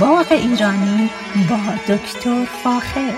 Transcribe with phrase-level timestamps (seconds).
[0.00, 1.10] باغ ایرانی
[1.50, 3.12] با دکتر فاخر.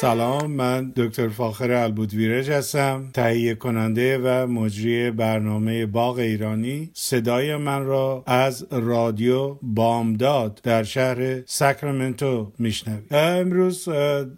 [0.00, 6.90] سلام من دکتر فاخر البودویرج هستم تهیه کننده و مجری برنامه باغ ایرانی.
[6.94, 13.14] صدای من را از رادیو بامداد در شهر ساکرامنتو میشنوید.
[13.14, 13.88] امروز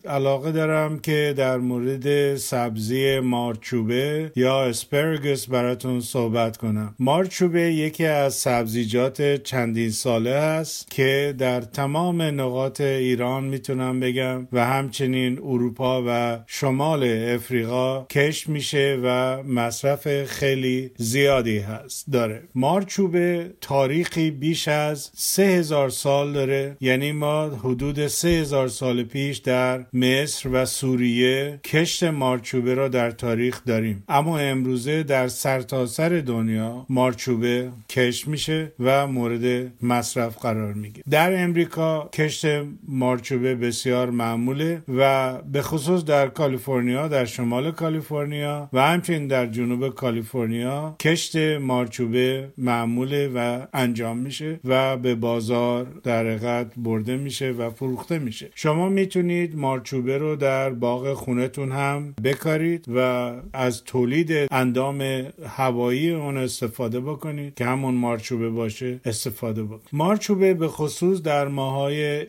[0.07, 6.95] علاقه دارم که در مورد سبزی مارچوبه یا اسپرگس براتون صحبت کنم.
[6.99, 14.67] مارچوبه یکی از سبزیجات چندین ساله است که در تمام نقاط ایران می‌تونم بگم و
[14.67, 17.03] همچنین اروپا و شمال
[17.35, 22.11] افریقا کشت میشه و مصرف خیلی زیادی هست.
[22.13, 22.43] داره.
[22.55, 26.77] مارچوبه تاریخی بیش از سه هزار سال داره.
[26.81, 33.11] یعنی ما حدود سه هزار سال پیش در مصر و سوریه کشت مارچوبه را در
[33.11, 34.05] تاریخ داریم.
[34.09, 41.05] اما امروزه در سرتاسر سر دنیا مارچوبه کشت میشه و مورد مصرف قرار می‌گیره.
[41.11, 42.47] در امریکا کشت
[42.89, 49.89] مارچوبه بسیار معموله و به خصوص در کالیفرنیا در شمال کالیفرنیا و همچنین در جنوب
[49.89, 57.71] کالیفرنیا کشت مارچوبه معموله و انجام میشه و به بازار در حقیقت برده میشه و
[57.71, 58.51] فروخته میشه.
[58.55, 65.03] شما می‌تونید مارچوبه رو در باغ خونتون هم بکارید و از تولید اندام
[65.47, 69.89] هوایی اون استفاده بکنید که همون مارچوبه باشه استفاده بکنید.
[69.93, 72.27] مارچوبه به خصوص در ماهای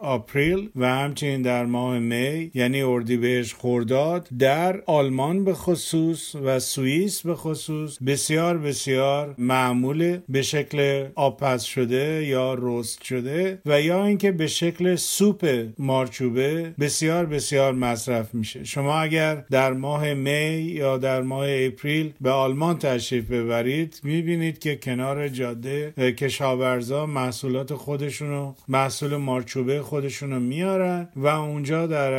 [0.00, 7.22] آپریل و همچنین در ماه می یعنی اردیبهشت خورداد در آلمان به خصوص و سوئیس
[7.26, 14.32] به خصوص بسیار بسیار معموله به شکل آپس شده یا رست شده و یا اینکه
[14.32, 18.64] به شکل سوپ مارچوبه بسیار بسیار مصرف میشه.
[18.64, 24.76] شما اگر در ماه می یا در ماه اپریل به آلمان تشریف ببرید می‌بینید که
[24.76, 32.12] کنار جاده کشاورزا محصولات خودشونو محصول مارچوبه خودشونو میارن و اونجا در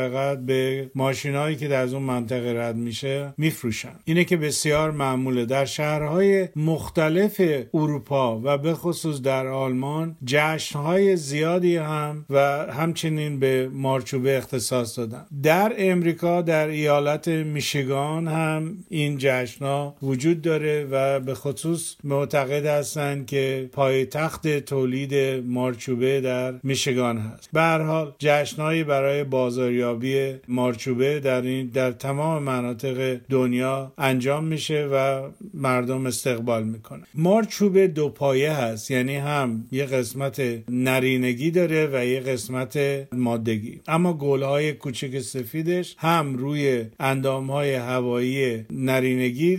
[0.46, 3.94] به ماشینهایی که در اون منطقه رد میشه میفروشن.
[4.04, 5.44] اینه که بسیار معموله.
[5.44, 7.40] در شهرهای مختلف
[7.74, 12.38] اروپا و به خصوص در آلمان جشنهای زیادی هم و
[12.72, 15.26] همچنین به مارچوبه اختصاص دادن.
[15.42, 23.26] در امریکا در ایالت میشیگان هم این جشنها وجود داره و به خصوص معتقد هستند
[23.26, 25.14] که پایتخت تولید
[25.46, 27.48] مارچوبه در میشیگان هست.
[27.52, 30.13] به هر حال جشنهایی برای بازاریابی
[30.48, 38.08] مارچوبه در این در تمام مناطق دنیا انجام میشه و مردم استقبال می‌کنه مارچوبه دو
[38.08, 38.90] پایه هست.
[38.90, 42.78] یعنی هم یه قسمت نرینگی داره و یه قسمت
[43.12, 43.80] مادگی.
[43.88, 49.56] اما گلهای کوچک سفیدش هم روی اندامهای هوایی نرینگی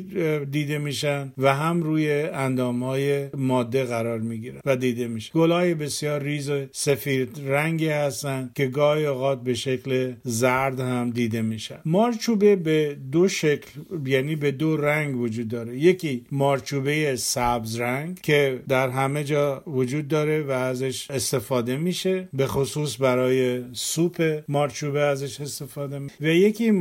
[0.52, 6.50] دیده میشن و هم روی اندامهای ماده قرار می‌گیرن و دیده میشه گلهای بسیار ریز
[6.50, 11.76] و سفید رنگی هستن که گاهی اوقات به شکل زرد هم دیده میشه.
[11.86, 13.70] مارچوبه به دو شکل
[14.06, 15.78] یعنی به دو رنگ وجود داره.
[15.78, 22.28] یکی مارچوبه سبز رنگ که در همه جا وجود داره و ازش استفاده میشه.
[22.34, 26.16] به خصوص برای سوپ مارچوبه ازش استفاده میشه.
[26.22, 26.72] و یکی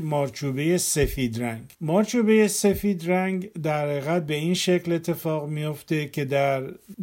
[0.00, 1.62] مارچوبه سفید رنگ.
[1.80, 6.62] مارچوبه سفید رنگ در حقیقت به این شکل اتفاق میفته که در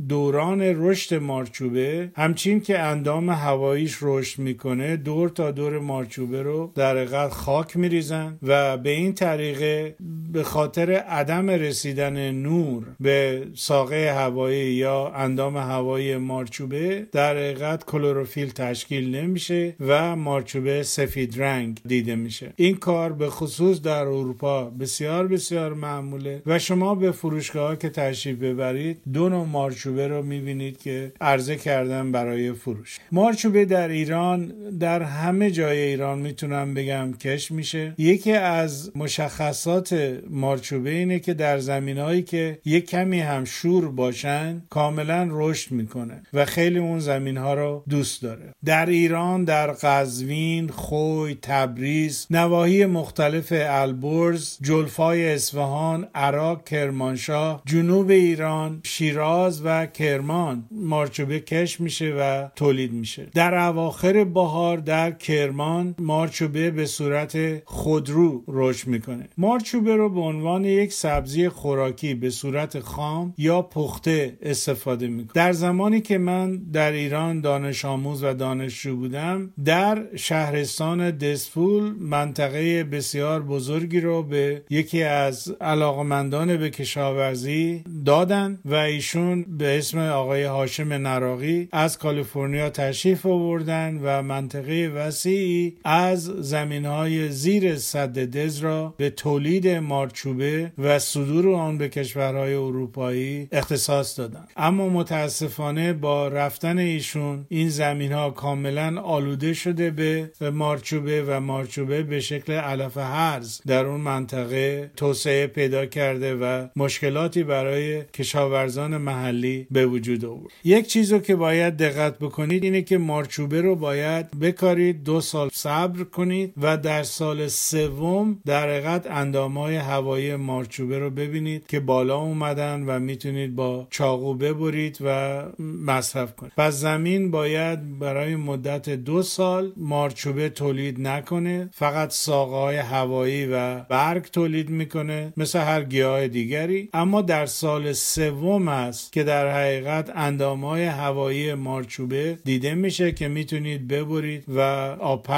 [0.10, 5.95] دوران رشد مارچوبه همچین که اندام هواییش رشد می‌کنه دور تا دور مارچوبه
[6.32, 9.96] رو در حقیقت خاک میریزن و به این طریقه
[10.34, 18.52] به خاطر عدم رسیدن نور به ساقه هوایی یا اندام هوایی مارچوبه در حقیقت کلروفیل
[18.52, 22.54] تشکیل نمیشه و مارچوبه سفید رنگ دیده میشه.
[22.56, 28.38] این کار به خصوص در اروپا بسیار بسیار معموله و شما به فروشگاه که تشریف
[28.38, 33.00] ببرید دو نوع مارچوبه رو می‌بینید که عرضه کردن برای فروش.
[33.12, 37.94] مارچوبه در ایران در همه جای ایران می‌تونم بگم کش میشه.
[37.98, 44.62] یکی از مشخصات مارچوبه اینه که در زمین هایی که یک کمی هم شور باشن
[44.70, 48.54] کاملا رشد می‌کنه و خیلی اون زمین ها رو دوست داره.
[48.66, 58.82] در ایران در قزوین خوی تبریز نواحی مختلف البرز جلفای اصفهان عراق کرمانشاه جنوب ایران
[58.84, 63.28] شیراز و کرمان مارچوبه کش میشه و تولید میشه.
[63.34, 69.30] در اواخر بهار در کرمان ایران مارچوبه به صورت خودرو رشد می‌کنه.
[69.38, 75.34] مارچوبه رو به عنوان یک سبزی خوراکی به صورت خام یا پخته استفاده می‌کنه.
[75.34, 82.84] در زمانی که من در ایران دانش آموز و دانشجو بودم در شهرستان دسفول منطقه
[82.84, 90.44] بسیار بزرگی رو به یکی از علاقمندان به کشاورزی دادن و ایشون به اسم آقای
[90.44, 98.58] هاشم نراقی از کالیفرنیا تشریف آوردن و منطقه وسیعی از زمین های زیر صد دز
[98.58, 106.28] را به تولید مارچوبه و صدور آن به کشورهای اروپایی اختصاص دادن اما متاسفانه با
[106.28, 112.98] رفتن ایشون این زمین ها کاملا آلوده شده به مارچوبه و مارچوبه به شکل علف
[112.98, 120.54] هرز در اون منطقه توسعه پیدا کرده و مشکلاتی برای کشاورزان محلی به وجود آورد.
[120.64, 126.04] یک چیزی که باید دقت بکنید اینه که مارچوبه رو باید بکارید دو سال صبر
[126.04, 132.84] کنید و در سال سوم در حقیقت اندامهای هوایی مارچوبه رو ببینید که بالا اومدن
[132.84, 136.52] و می‌تونید با چاقو ببرید و مصرف کنید.
[136.58, 144.24] پس زمین باید برای مدت دو سال مارچوبه تولید نکنه فقط ساقه هوایی و برگ
[144.24, 146.90] تولید می‌کنه مثل هر گیاه دیگری.
[146.94, 153.28] اما در سال سوم است که در حقیقت اندام های هوایی مارچوبه دیده میشه که
[153.28, 154.62] می‌تونید ببرید و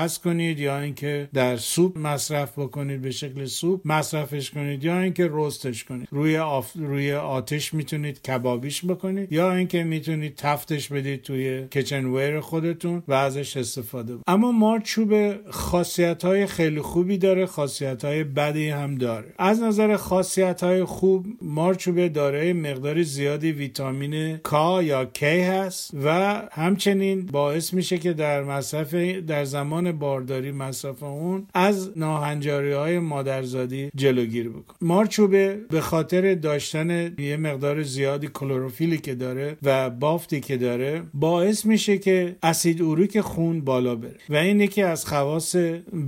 [0.08, 5.30] آبپز کنید یا اینکه در سوپ مصرف بکنید به شکل سوپ مصرفش کنید یا اینکه
[5.32, 6.08] roast ش کنید.
[6.12, 6.72] روی آف...
[6.76, 13.58] روی آتش می‌تونید کبابیش بکنید یا اینکه می‌تونید تفتش بدید توی kitchenware خودتون و ازش
[13.58, 19.34] استفاده بود اما مارچوبه خاصیت های خیلی خوبی داره خاصیت های بدی هم داره.
[19.38, 26.42] از نظر خاصیت های خوب مارچوبه داره مقدار زیادی ویتامین K یا K هست و
[26.52, 28.94] همچنین باعث میشه که در مصرف
[29.28, 34.76] در زمان بارداری مصرف اون از ناهنجاری های مادرزادی جلوگیری بکن.
[34.82, 41.66] مارچوبه به خاطر داشتن یه مقدار زیادی کلروفیلی که داره و بافتی که داره باعث
[41.66, 44.18] میشه که اسید اوریک خون بالا بره.
[44.30, 45.56] و این یکی از خواص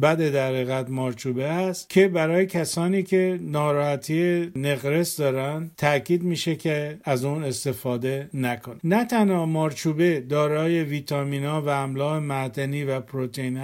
[0.02, 6.98] بد در حقیقت مارچوبه است که برای کسانی که ناراحتی نقرس دارن تاکید میشه که
[7.04, 8.80] از اون استفاده نکن.
[8.84, 13.58] نه تنها مارچوبه دارای ویتامینا و املاح معدنی و پروتئین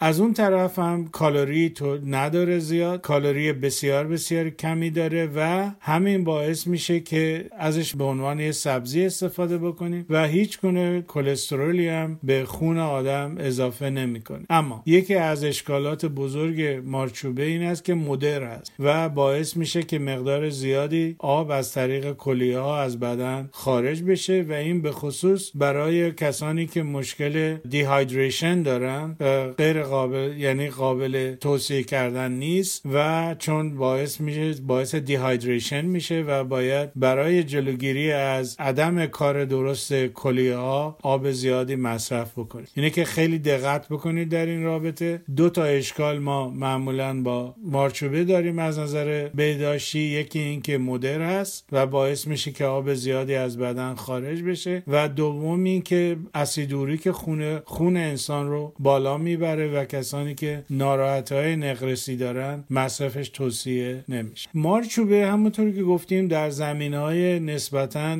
[0.00, 3.00] از اون طرف هم کالری تو نداره زیاد.
[3.00, 9.04] کالری بسیار بسیار کمی داره و همین باعث میشه که ازش به عنوان یه سبزی
[9.04, 14.42] استفاده بکنیم و هیچ گونه کلسترولی هم به خون آدم اضافه نمی‌کنه.
[14.50, 19.98] اما یکی از اشکالات بزرگ مارچوبه این است که مدر است و باعث میشه که
[19.98, 25.50] مقدار زیادی آب از طریق کلیه ها از بدن خارج بشه و این به خصوص
[25.54, 29.16] برای کسانی که مشکل دیهایدریشن دارن
[29.58, 36.44] غیر قابل یعنی قابل توصیه کردن نیست و چون باعث میشه باعث دیهایدریشن میشه و
[36.44, 43.04] باید برای جلوگیری از عدم کار درست کلیه ها آب زیادی مصرف بکنید اینه که
[43.04, 45.22] خیلی دقت بکنید در این رابطه.
[45.36, 49.98] دو تا اشکال ما معمولا با مارچوبه داریم از نظر بهداشتی.
[49.98, 54.82] یکی این که مدر هست و باعث میشه که آب زیادی از بدن خارج بشه
[54.86, 59.41] و دوم این که اسیدوری که خون خون انسان رو بالا می‌بره.
[59.42, 64.48] و کسانی که ناراحت های نقرسی دارن مصرفش توصیه نمیشه.
[64.54, 68.16] مارچوبه همونطور که گفتیم در زمین های نسبتا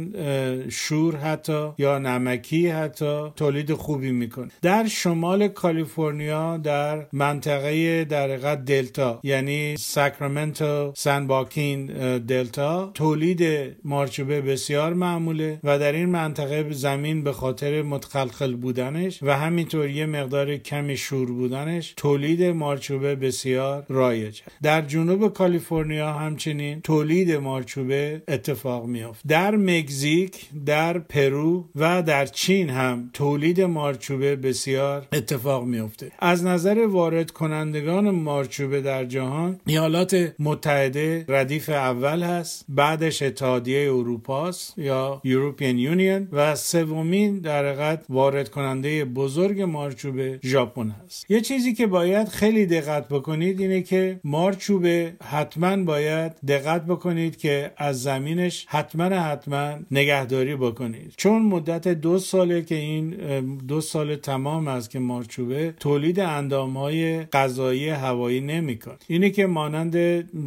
[0.68, 4.50] شور حتی یا نمکی حتی تولید خوبی می‌کنه.
[4.62, 11.86] در شمال کالیفرنیا در منطقه در دلتا یعنی ساکرامنتو سن واکین
[12.18, 13.42] دلتا تولید
[13.84, 20.06] مارچوبه بسیار معموله و در این منطقه زمین به خاطر متخلخل بودنش و همینطور یه
[20.06, 28.86] مقدار کمی شور بودنش تولید مارچوبه بسیار رایج در جنوب کالیفرنیا همچنین تولید مارچوبه اتفاق
[28.86, 29.26] میافت.
[29.26, 36.12] در مکزیک در پرو و در چین هم تولید مارچوبه بسیار اتفاق میافته.
[36.18, 44.78] از نظر وارد کنندگان مارچوبه در جهان ایالات متحده ردیف اول هست بعدش اتحادیه اروپاست
[44.78, 51.30] یا یوروپین یونین و سومین در حقیقت وارد کننده بزرگ مارچوبه ژاپن هست.
[51.30, 57.72] یه چیزی که باید خیلی دقت بکنید اینه که مارچوبه حتما باید دقت بکنید که
[57.76, 61.14] از زمینش حتما حتما نگهداری بکنید.
[61.16, 63.10] چون مدت دو ساله که این
[63.56, 69.92] دو سال تمام است که مارچوبه تولید اندام های غذایی هوایی نمیکن اینه که مانند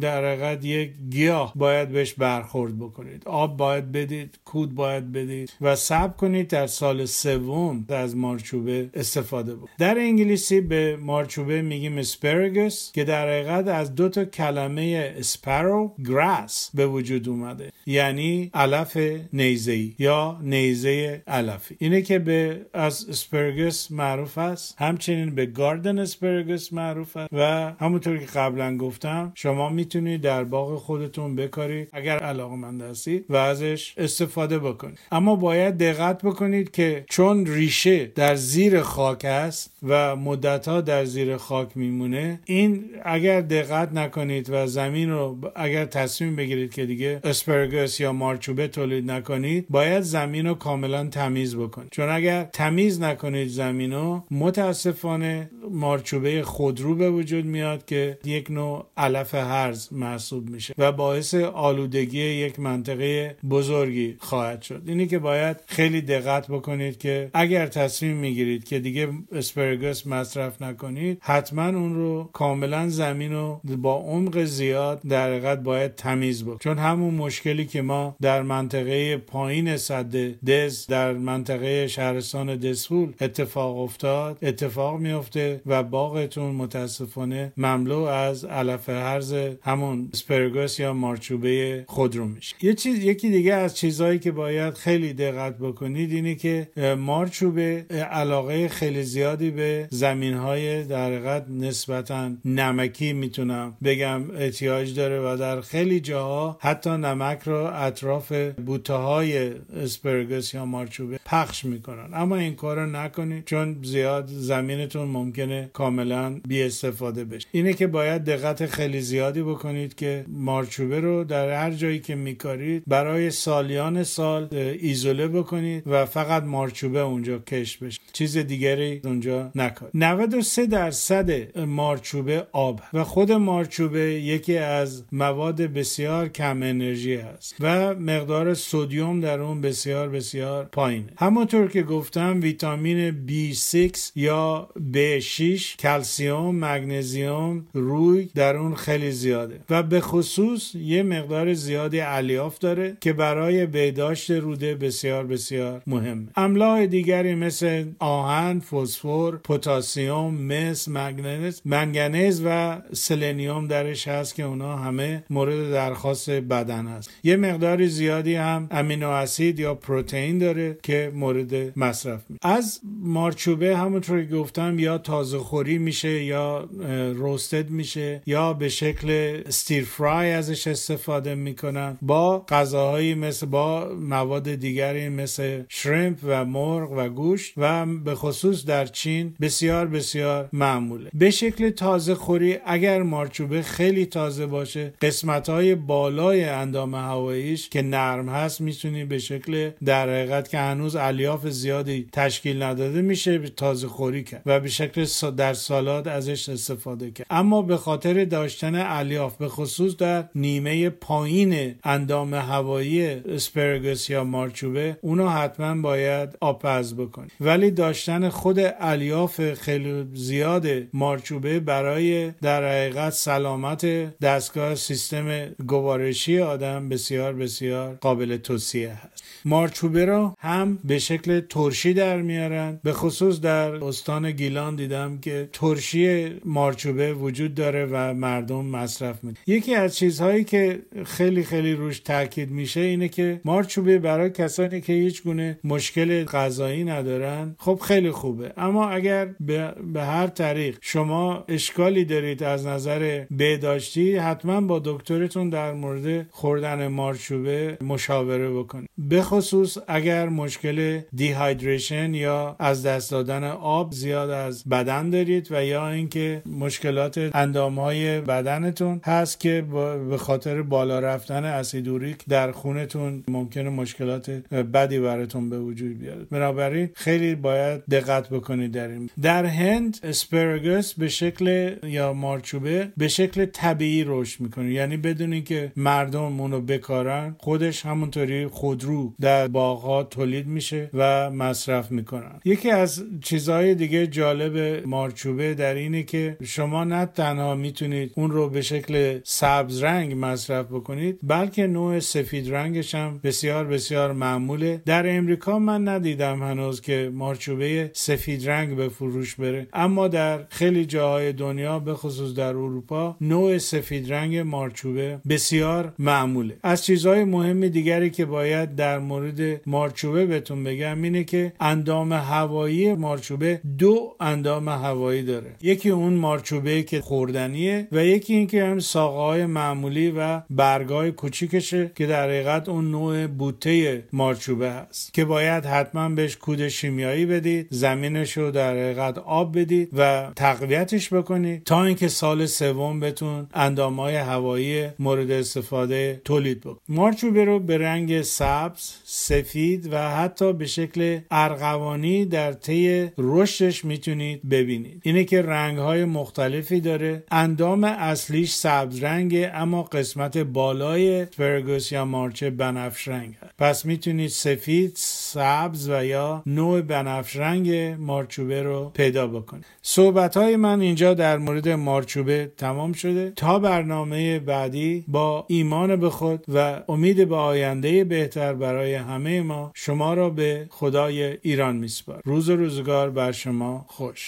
[0.00, 3.22] در حقیقت یک گیاه باید بهش برخورد بکنید.
[3.26, 9.54] آب باید بدید کود باید بدید و صبر کنید در سال سوم از مارچوبه استفاده
[9.54, 15.14] بود در انگلیسی انگلیسی به مارچوبه میگیم asparagus که در حقیقت از دو تا کلمه
[15.18, 17.72] spear و grass به وجود اومده.
[17.86, 18.98] یعنی علف
[19.32, 21.76] نیزه یا نیزه علفی.
[21.78, 24.74] اینه که به از asparagus معروف است.
[24.78, 27.28] همچنین به garden asparagus معروف است.
[27.32, 33.36] و همونطور که قبلا گفتم شما می‌تونید در باغ خودتون بکارید اگر علاقمند هستید و
[33.36, 34.98] ازش استفاده بکنید.
[35.12, 41.36] اما باید دقت بکنید که چون ریشه در زیر خاک است و مدتها در زیر
[41.36, 42.40] خاک میمونه.
[42.44, 48.68] این اگر دقت نکنید و زمین رو اگر تصمیم بگیرید که دیگه اسپرگس یا مارچوبه
[48.68, 51.88] تولید نکنید باید زمین رو کاملا تمیز بکنید.
[51.90, 58.86] چون اگر تمیز نکنید زمین رو متاسفانه مارچوبه خودرو به وجود میاد که یک نوع
[58.96, 64.82] علف هرز محسوب میشه و باعث آلودگی یک منطقه بزرگی خواهد شد.
[64.86, 71.18] اینی که باید خیلی دقت بکنید که اگر تصمیم می‌گیرید که دیگه اسپرگس مصرف نکنید
[71.20, 76.60] حتما اون رو کاملا زمین رو با عمق زیاد در حقیقت باید تمیز بکنید.
[76.60, 83.78] چون همون مشکلی که ما در منطقه پایین صد دز در منطقه شهرستان دسفول اتفاق
[83.78, 92.24] افتاد اتفاق میفته و باغتون متاسفانه مملو از علف هرز همون اسپرگوس یا مارچوبه خودرو
[92.24, 92.56] میشه.
[92.62, 98.68] یه چیز یکی دیگه از چیزهایی که باید خیلی دقت بکنید اینه که مارچوبه علاقه
[98.68, 105.60] خیلی زیادی به زمین های در حقیقت نسبتا نمکی می‌تونم بگم احتیاج داره و در
[105.60, 108.32] خیلی جاها حتی نمک رو اطراف
[108.66, 109.50] بوته های
[109.82, 112.08] اسپرگس یا مارچوبه پخش می‌کنن.
[112.14, 115.08] اما این کار رو نکنید چون زیاد زمینتون
[115.46, 117.46] ممکنه کاملا بی استفاده بشه.
[117.52, 122.82] اینه که باید دقت خیلی زیادی بکنید که مارچوبه رو در هر جایی که میکارید
[122.86, 124.48] برای سالیان سال
[124.80, 128.00] ایزوله بکنید و فقط مارچوبه اونجا کش بشه.
[128.12, 136.28] چیز دیگری اونجا نکنید 93 درصد مارچوبه آب و خود مارچوبه یکی از مواد بسیار
[136.28, 141.12] کم انرژی هست و مقدار سودیوم در اون بسیار بسیار پایینه.
[141.16, 145.35] همونطور که گفتم ویتامین B6 یا B6
[145.78, 149.60] کلسیوم مگنزیوم روی در اون خیلی زیاده.
[149.70, 156.26] و به خصوص یه مقدار زیادی الیاف داره که برای بهداشت روده بسیار بسیار مهمه.
[156.36, 164.76] املاح دیگری مثل آهن فسفر پتاسیم مس مگنز منگنز و سلنیوم درش هست که اونا
[164.76, 167.10] همه مورد درخواست بدن هست.
[167.24, 173.76] یه مقدار زیادی هم امینو اسید یا پروتئین داره که مورد مصرف می از مارچوبه
[173.76, 176.68] همونطور که گفتم یا تازه خوری میشه یا
[177.14, 184.54] روستد میشه یا به شکل ستیر فرای ازش استفاده می‌کنن با غذاهایی مثل با مواد
[184.54, 191.10] دیگری مثل شرمپ و مرغ و گوشت و به خصوص در چین بسیار بسیار معموله.
[191.14, 197.82] به شکل تازه خوری اگر مارچوبه خیلی تازه باشه قسمت های بالای اندام هواییش که
[197.82, 203.88] نرم هست می‌تونی به شکل در حقیقت که هنوز الیاف زیادی تشکیل نداده میشه تازه
[203.88, 204.42] خوری کرد.
[204.46, 207.26] و به شکل در سالاد ازش استفاده کرد.
[207.30, 214.98] اما به خاطر داشتن الیاف به خصوص در نیمه پایین اندام هوایی اسپرگس یا مارچوبه
[215.00, 217.28] اونو حتما باید آپز بکنی.
[217.40, 223.84] ولی داشتن خود الیاف خیلی زیاد مارچوبه برای در حقیقت سلامت
[224.18, 229.24] دستگاه سیستم گوارشی آدم بسیار بسیار قابل توصیه هست.
[229.44, 235.48] مارچوبه را هم به شکل ترشی در میارن به خصوص در استان گیلان دیدم که
[235.52, 242.00] ترشی مارچوبه وجود داره و مردم مصرف میده یکی از چیزهایی که خیلی خیلی روش
[242.00, 248.10] تاکید میشه اینه که مارچوبه برای کسانی که هیچ گونه مشکل غذایی ندارن خب خیلی
[248.10, 248.52] خوبه.
[248.56, 255.72] اما اگر به, هر طریق شما اشکالی دارید از نظر بهداشتی حتما با دکترتون در
[255.72, 258.90] مورد خوردن مارچوبه مشاوره بکنید.
[258.98, 265.64] به خصوص اگر مشکل دیهایدریشن یا از دست دادن آب زیاد از بدن دارید و
[265.64, 269.64] یا اینکه مشکلات اندام های بدنتون هست که
[270.10, 274.30] به خاطر بالا رفتن اسیدوریک در خونتون ممکنه مشکلات
[274.74, 279.10] بدی براتون به وجود بیاد بنابراین خیلی باید دقت بکنید در این.
[279.22, 284.72] در هند اسپرگس به شکل یا مارچوبه به شکل طبیعی رشد می‌کنه.
[284.72, 291.90] یعنی بدون اینکه مردم اونو بکارن خودش همونطوری خودرو در باغها تولید میشه و مصرف
[291.90, 292.40] می‌کنن.
[292.44, 298.48] یکی از چیزهای دیگه جالب مارچوبه در اینه که شما نه تنها می‌تونید اون رو
[298.48, 304.82] به شکل سبز رنگ مصرف بکنید بلکه نوع سفید رنگش هم بسیار بسیار معموله.
[304.86, 309.66] در امریکا من ندیدم هنوز که مارچوبه سفید رنگ به فروش بره.
[309.72, 316.56] اما در خیلی جاهای دنیا به خصوص در اروپا نوع سفید رنگ مارچوبه بسیار معموله.
[316.62, 322.94] از چیزهای مهم دیگری که باید در مورد مارچوبه بهتون بگم اینه که اندام هوایی
[322.94, 325.54] مارچوبه دو اندام هوایی داره.
[325.62, 331.90] یکی اون مارچوبه که خوردنیه و یکی اینکه هم ساقه های معمولی و برگای کوچیکشه
[331.94, 337.66] که در حقیقت اون نوع بوته مارچوبه هست که باید حتما بهش کود شیمیایی بدید
[337.70, 344.16] زمینش رو در حقیقت آب بدید و تقویتش بکنید تا اینکه سال سوم بتون اندامهای
[344.16, 351.18] هوایی مورد استفاده تولید بکنید مارچوبه رو به رنگ سبز سفید و حتی به شکل
[351.30, 355.00] ارغوانی در طی رشدش می‌تونید ببینید.
[355.02, 357.24] اینه که رنگ های مختلفی داره.
[357.30, 363.52] اندام اصلیش سبز رنگه اما قسمت بالای فرگوس یا مارچه بنفش رنگ هست.
[363.58, 369.64] پس می‌تونید سفید سبز و یا نوع بنفش رنگ مارچوبه رو پیدا بکنید.
[369.82, 373.32] صحبت های من اینجا در مورد مارچوبه تمام شده.
[373.36, 379.72] تا برنامه بعدی با ایمان به خود و امید به آینده بهتر برای همه ما
[379.74, 384.24] شما را به خدای ایران میسپار روز روزگار بر شما خوش.